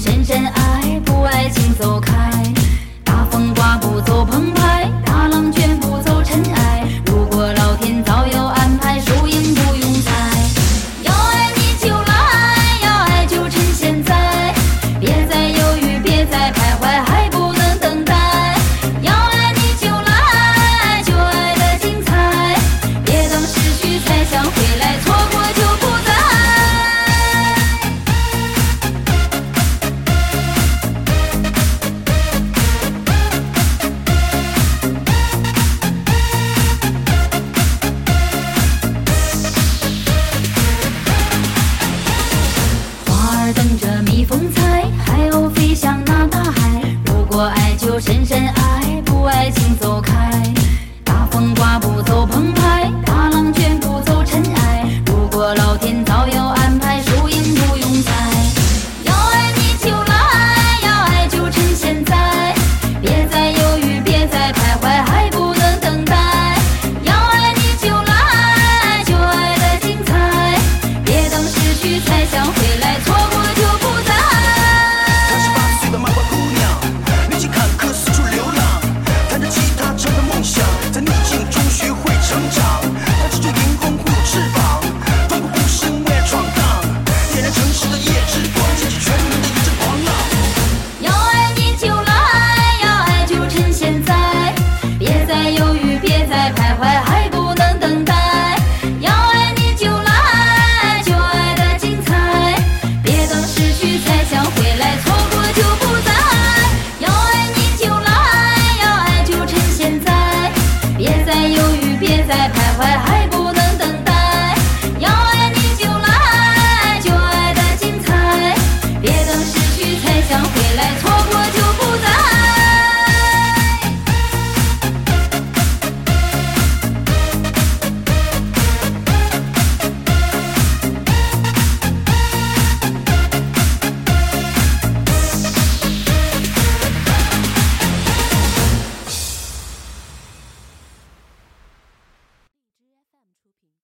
[0.00, 0.59] 深深爱